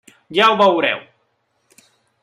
[0.37, 1.05] Ja ho veureu.